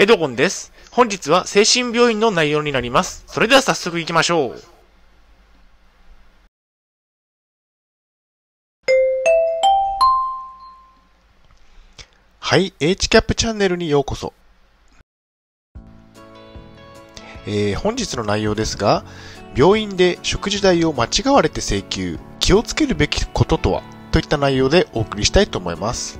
[0.00, 0.72] エドゴンです。
[0.92, 3.22] 本日は精神病院の内容になります。
[3.26, 4.62] それでは早速行きましょう。
[12.38, 14.32] はい、HCAP チャンネルにようこそ。
[17.46, 19.04] えー本日の内容ですが、
[19.54, 23.82] 病院で食事代を間違われて請求、気をつけるべきこととは？
[24.12, 26.18] といった内容でお送りしたいと思います。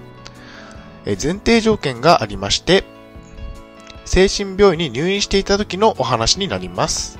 [1.06, 2.84] えー前提条件がありまして、
[4.10, 7.16] 精神病院に入院していた時のお話になります。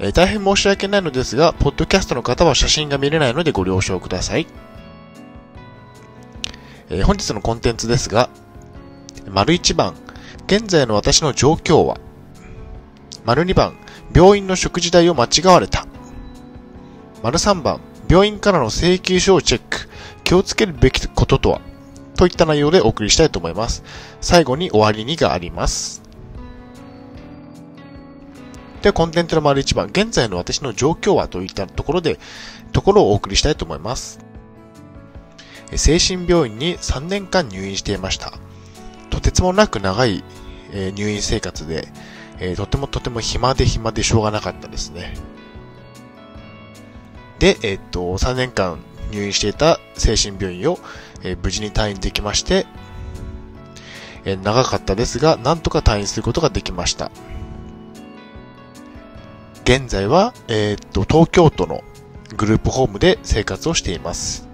[0.00, 4.48] えー大変申し訳ないのですが、ポッドキャストの方は写真が見れないのでご了承ください。
[6.88, 8.28] えー本日のコンテンツですが、
[9.28, 9.94] 丸1番、
[10.48, 11.98] 現在の私の状況は、
[13.24, 13.76] 丸2番、
[14.12, 15.86] 病院の食事代を間違われた。
[17.22, 19.88] 丸3番、病院からの請求書をチェック、
[20.24, 21.60] 気をつけるべきこととは、
[22.20, 23.82] といった内容でお送りしたいと思います。
[24.20, 26.02] 最後に終わりにがあります。
[28.82, 32.18] で、コンテンツの丸1番、現在の私の状況はといったところで、
[32.72, 34.18] ところをお送りしたいと思います。
[35.74, 38.34] 精神病院に3年間入院していました。
[39.08, 40.22] とてつもなく長い、
[40.74, 41.88] え入院生活で、
[42.38, 45.14] えとてもとても暇で暇でしょうがなかったですね。
[47.38, 48.78] で、えっと、3年間
[49.10, 50.78] 入院していた精神病院を、
[51.22, 52.66] えー無事に退院できまして、
[54.24, 57.10] えー長かったですが、なんとか退院することができました。
[59.64, 61.84] 現在は、えーっと、東京都の
[62.36, 64.48] グループホームで生活をしています。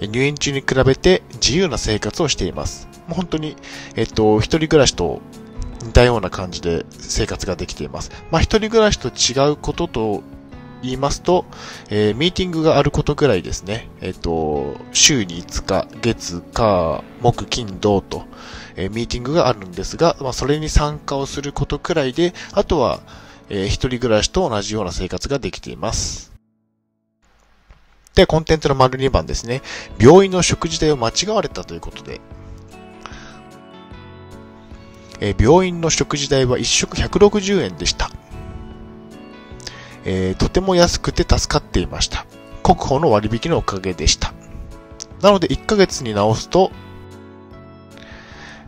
[0.00, 2.88] 入院中に比べて自由な生活をしています。
[3.06, 3.56] もう本当に、
[3.96, 5.20] えっと、一人暮らしと
[5.82, 8.10] 似たような感じで生活ができています。
[8.30, 10.22] まあ、一人暮らしと違うことと
[10.82, 11.44] 言いますと、
[11.90, 13.88] えーミーティングがあることぐらいですね。
[14.00, 18.24] えっと、週に5日、月、火、木、金、土と、
[18.76, 23.00] えーミーティングがあるんですが、まあ、それに参加をすることくらいで、あとは、
[23.50, 26.32] えー一人暮らしと同じような生活ができています。
[28.14, 29.62] で、コンテンツの丸2番ですね。
[29.98, 32.20] 病院の食事代を間違われたということで、
[35.20, 38.10] えー病院の食事代は1食160円でした。
[40.10, 42.24] えーとても安くて助かっていました。
[42.62, 44.32] 国保の割引のおかげでした。
[45.20, 46.72] なので1ヶ月に直すと、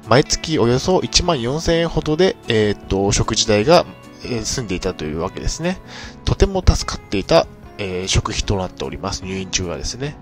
[0.06, 3.86] 毎月およそ1万4000円ほどで、えーっと、食事代が、
[4.24, 5.78] えー済んでいたというわけですね。
[6.26, 7.46] とても助かっていた、
[7.78, 9.24] えー食費となっております。
[9.24, 10.16] 入院中はですね。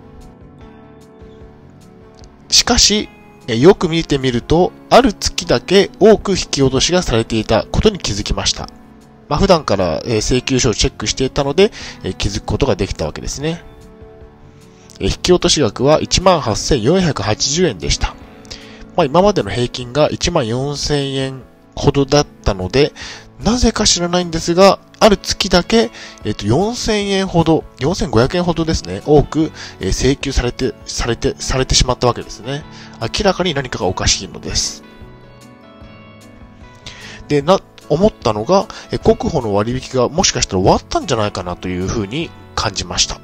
[2.49, 3.09] しかし、
[3.49, 8.69] えよく見てみると、ある月だけ多く引き落としがされていたことに気づきました。
[9.28, 11.71] まあ、普段から、え請求書をチェックしていたので、
[12.03, 13.62] え気づくことができたわけですね。
[15.00, 18.15] え引き落とし額は18,480円でした。
[18.97, 21.43] まあ、今までの平均が1万4000円
[21.77, 22.93] ほどだったので、
[23.44, 25.91] なぜか知らないんですが、ある月だけ、
[26.25, 32.65] えっ、と、4000円ほど、4500円ほどですね、多く、え請求されて、されて、されてしまったわけですね。
[33.00, 34.83] 明らかに何かがおかしいのです。
[37.28, 43.21] で、な、思ったのが、え国保の割引がもしかしたら終わったんじゃないかなというふうに感じました。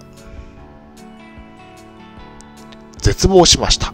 [2.98, 3.92] 絶望しました。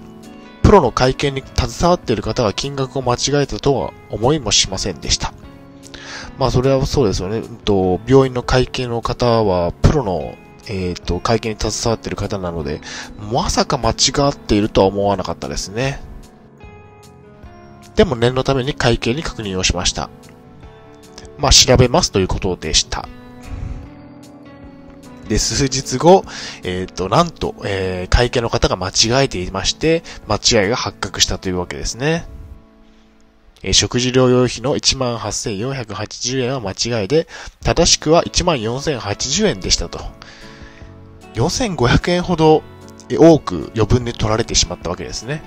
[0.63, 5.33] プロの会計に携わっている方が金額を間違えたとは思いもしませんでした。
[6.39, 7.43] まあそれはそうですよね。
[7.65, 10.37] と病院の会計の方はプロの、
[10.69, 12.81] えっ、と会計に携わっている方なので、
[13.33, 13.95] まさか間違
[14.31, 16.01] っているとは思わなかったですね。
[17.97, 20.09] でも念のために会計に確認をしました。
[21.41, 23.09] まあ調べますということでした。
[25.31, 26.25] で、数日後、
[26.65, 32.27] えっ、と、なんと、えー会計の方が間違えていまして、間違いが発覚したというわけですね。
[33.63, 37.29] えー食事療養費の18,480円は間違いで、
[37.63, 40.01] 正しくは14,080円でしたと。
[41.35, 42.65] 4,500円ほど
[43.09, 45.43] えー多く余分に取られてしまったわけですね。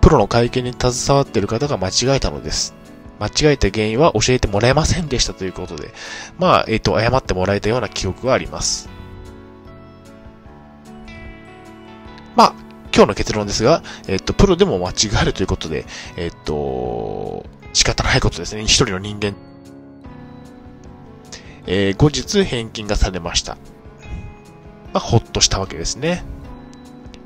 [0.00, 2.74] プロの会計に携わっている方が間違えたのです。
[3.18, 5.92] 間違えた原因は教えてもらえませんでしたということで、
[6.38, 8.88] まあ、えっ、と、謝ってもらえたような記憶があります。
[12.36, 12.54] まあ、
[12.94, 18.62] 今日の結論ですが、えっ、と、プロでも間違えるということで、えっ、と、仕方ないことですね。
[18.62, 19.34] 一人の人間。
[21.66, 23.56] えー後日返金がされました。
[24.92, 26.22] まあ、ほっとしたわけですね。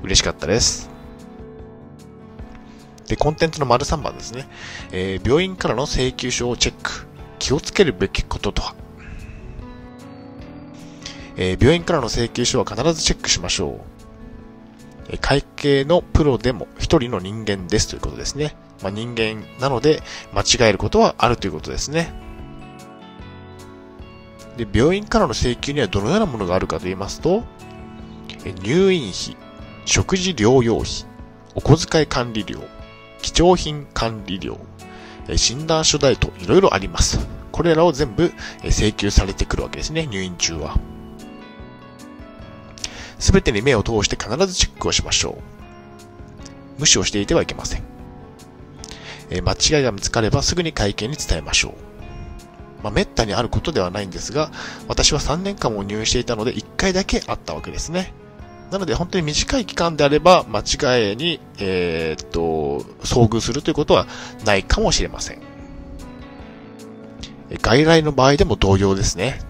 [0.02, 0.87] 嬉しかったです。
[3.08, 4.48] で、コンテンツの丸3番ですね。
[4.92, 7.06] えー病院からの請求書をチェック。
[7.38, 8.74] 気をつけるべきこととは？
[11.36, 13.80] えー病院からの請求書は必ずチェックしましょう。
[15.10, 18.56] え会計のプロでも一人の人間ですということですね。
[18.82, 20.02] まあ、人間なので
[20.32, 22.12] 間違えることはあるということですね。
[24.56, 27.44] で、病院からの請求にはどのようなものがあるかと言いますと、
[28.62, 29.36] 入院費、
[29.84, 30.90] 食事療養費、
[31.54, 32.60] お小遣い管理料、
[33.22, 34.58] 貴重品管理料、
[35.36, 37.18] 診断書代といろいろあります。
[37.52, 38.32] これらを全部
[38.64, 40.78] 請求されてくるわけですね、入院中は。
[43.18, 45.42] すべてに目を通して必ずチェックをしましょう。
[46.78, 47.82] 無視をしていてはいけません。
[49.30, 51.72] 間違いが見つかればすぐに会見に伝えましょう。
[52.82, 54.52] まあ、滅多にあることではないんですが、
[54.86, 58.14] 私は3年間も入院していたので1回だけあったわけですね。
[58.70, 64.06] なので本当に短い期間であれば間違いに、えー、っと、遭遇するということは
[64.44, 65.40] ないかもしれません。
[67.62, 69.40] 外来の場合でも同様ですね。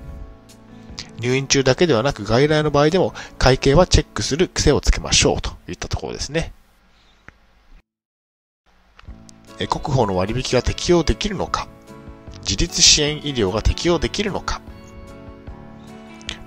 [1.18, 6.52] 入院中だけではなく外来の場合でも会計はチェックする癖をつけましょうといったところですね。
[9.66, 11.66] 国保の割引が適用できるのか
[12.42, 14.60] 自立支援医療が適用できるのか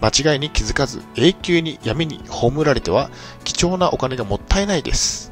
[0.01, 3.09] 間違いに気づかず永久に闇に葬られては
[3.43, 5.31] 貴重なお金がもったいないです。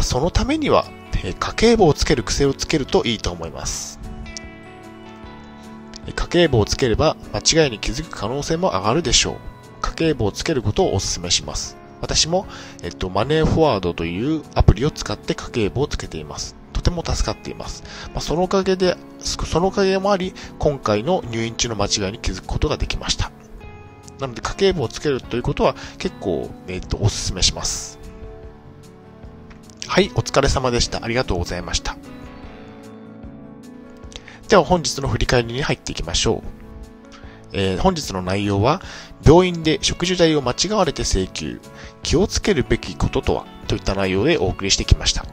[0.00, 0.86] そのためには
[1.22, 3.98] 家計簿をつける癖をつけるといいと思います。
[6.06, 9.36] 家計簿をつければ間違いに気づく可能性も上がるでしょう。
[9.80, 11.76] 家計簿をつけることをお勧めします。
[12.00, 12.46] 私も、
[12.82, 16.54] えっと、マネーフォワードというアプリを使って家計簿をつけています。
[16.84, 17.82] ても助かっています。
[18.12, 23.32] まあ、そのおかげで、そのおかげもあり、今回の入院中の間違いに気づくことができました。
[24.20, 27.98] なので家計簿をつけるということは結構、えっと、お勧めします。
[29.88, 31.04] はい、お疲れ様でした。
[31.04, 31.96] ありがとうございました。
[34.48, 36.64] では本日の振り返りに入っていきましょう。
[37.54, 38.82] えー、本日の内容は、
[39.24, 41.60] 病院で食事代を間違われて請求、
[42.02, 45.24] 気をつけるべきこととは、といった内容でお送りしてきました。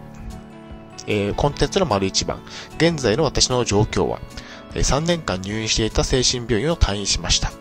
[1.08, 2.42] えー、コンテンツの丸一番、
[2.78, 4.20] 現在の私の状況は、
[4.74, 7.52] 3年間入院していた精神病院を退院しました。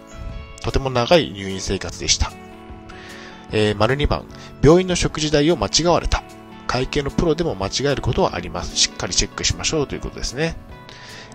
[0.63, 2.33] とても長い入院生活でした。
[3.53, 4.25] えー、丸2番、
[4.63, 6.23] 病院の食事代を間違われた。
[6.67, 8.77] 会計のプロでも間違えることはあります。
[8.77, 10.57] しっかりチェックしましょうということですね。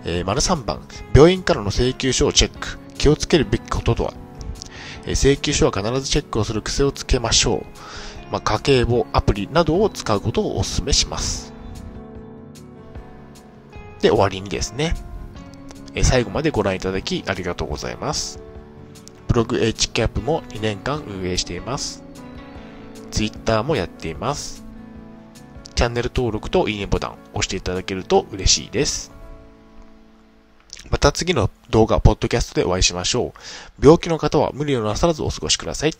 [0.04, 0.80] えー、丸3番、
[1.14, 2.78] 病院からの請求書をチェック。
[2.96, 4.14] 気をつけるべきこととは、
[5.04, 7.66] えー、請求書は必ずチェックをする癖をつけましょう。
[8.32, 11.55] まあ、家計簿、アプリなどを使うことをお勧めします。
[14.00, 14.94] で、終わりにですね、
[15.94, 18.38] え、最後までご覧いただきありがとうございます。
[19.28, 22.02] ブログ HCAP も2年間運営しています。
[23.10, 24.64] Twitter もやっています。
[25.74, 29.12] チャンネル登録といいねボタン押していただけると嬉しいです。
[30.90, 33.34] また次の動画、ポッドキャストでお会いしましょ
[33.80, 33.82] う。
[33.82, 35.94] 病気の方は無理をなさらずお過ごしください。